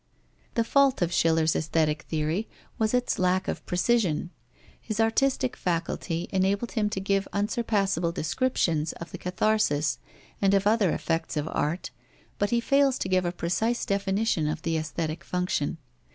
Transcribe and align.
The 0.55 0.63
fault 0.63 1.03
of 1.03 1.13
Schiller's 1.13 1.55
aesthetic 1.55 2.01
theory 2.09 2.47
was 2.79 2.91
its 2.91 3.19
lack 3.19 3.47
of 3.47 3.63
precision. 3.67 4.31
His 4.81 4.99
artistic 4.99 5.55
faculty 5.55 6.27
enabled 6.31 6.71
him 6.71 6.89
to 6.89 6.99
give 6.99 7.27
unsurpassable 7.31 8.11
descriptions 8.11 8.93
of 8.93 9.11
the 9.11 9.19
catharsis 9.19 9.99
and 10.41 10.55
of 10.55 10.65
other 10.65 10.89
effects 10.89 11.37
of 11.37 11.47
art, 11.51 11.91
but 12.39 12.49
he 12.49 12.59
fails 12.59 12.97
to 12.97 13.09
give 13.09 13.25
a 13.25 13.31
precise 13.31 13.85
definition 13.85 14.47
of 14.47 14.63
the 14.63 14.75
aesthetic 14.75 15.23
function. 15.23 15.77